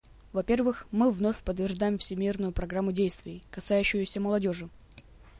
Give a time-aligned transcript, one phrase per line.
[0.33, 4.67] Во-первых, мы вновь подтверждаем Всемирную программу действий, касающуюся молодежи.